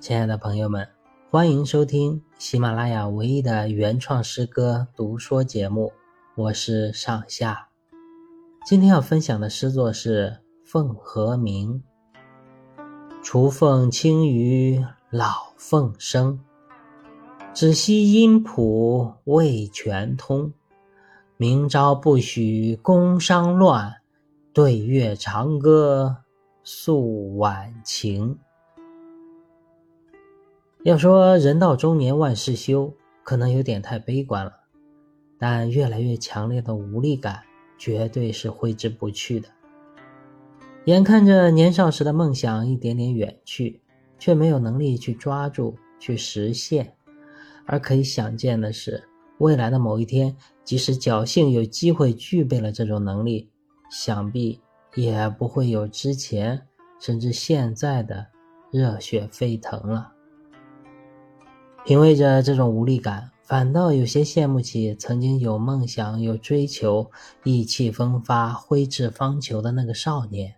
[0.00, 0.88] 亲爱的朋友们，
[1.30, 5.92] 欢迎收听喜马拉雅唯一的原创诗歌读说节目，
[6.34, 7.68] 我是上下。
[8.64, 10.30] 今天要分享的诗作是
[10.64, 11.82] 《凤和鸣》。
[13.22, 16.40] 雏凤清于老凤声，
[17.52, 20.50] 只惜音谱未全通。
[21.36, 23.96] 明朝不许宫商乱，
[24.54, 26.16] 对月长歌
[26.64, 28.38] 诉晚晴。
[30.82, 34.52] 要说人到中年万事休，可能有点太悲观了，
[35.38, 37.42] 但越来越强烈的无力感
[37.76, 39.48] 绝对是挥之不去的。
[40.86, 43.82] 眼看着年少时的梦想一点点远去，
[44.18, 46.94] 却没有能力去抓住、去实现，
[47.66, 49.04] 而可以想见的是，
[49.36, 50.34] 未来的某一天，
[50.64, 53.50] 即使侥幸有机会具备了这种能力，
[53.90, 54.58] 想必
[54.94, 56.66] 也不会有之前
[56.98, 58.28] 甚至现在的
[58.72, 60.14] 热血沸腾了。
[61.82, 67.10] 品味着这种无力感，反倒有些羡慕起曾经有梦想、有追求、
[67.42, 70.56] 意气风发、挥斥方遒的那个少年，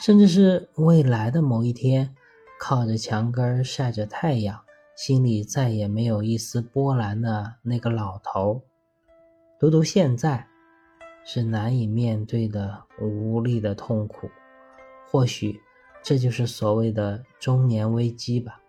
[0.00, 2.14] 甚至是未来的某一天，
[2.60, 4.60] 靠着墙根晒着太阳，
[4.96, 8.62] 心里再也没有一丝波澜的那个老头。
[9.58, 10.46] 读读现在，
[11.24, 14.28] 是难以面对的无力的痛苦。
[15.10, 15.58] 或许，
[16.02, 18.60] 这就是所谓的中年危机吧。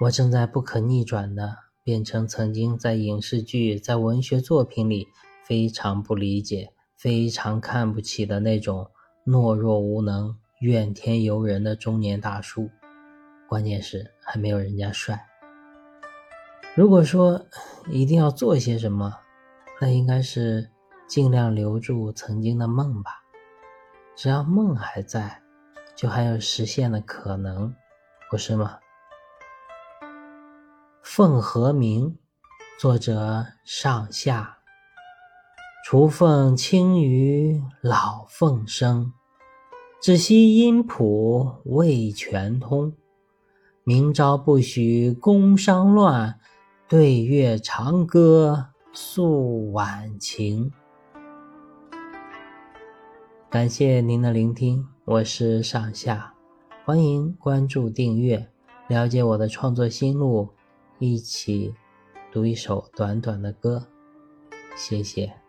[0.00, 5.08] 我正在不可逆转的变成曾经在影视剧、在文学作品里
[5.44, 8.88] 非常不理解、非常看不起的那种
[9.26, 12.70] 懦弱无能、怨天尤人的中年大叔。
[13.48, 15.26] 关键是还没有人家帅。
[16.76, 17.44] 如果说
[17.90, 19.12] 一定要做些什么，
[19.80, 20.70] 那应该是
[21.08, 23.10] 尽量留住曾经的梦吧。
[24.14, 25.42] 只要梦还在，
[25.96, 27.74] 就还有实现的可能，
[28.30, 28.78] 不是吗？
[31.18, 32.10] 《凤和鸣》
[32.80, 34.58] 作者上下。
[35.84, 39.12] 雏凤清于老凤声，
[40.00, 42.92] 只惜音谱未全通。
[43.82, 46.38] 明朝不许宫商乱，
[46.86, 50.70] 对月长歌诉晚晴。
[53.50, 56.34] 感谢您的聆听，我是上下，
[56.84, 58.48] 欢迎关注订阅，
[58.86, 60.50] 了解我的创作心路。
[60.98, 61.72] 一起
[62.32, 63.86] 读一首短短的歌，
[64.76, 65.47] 谢谢。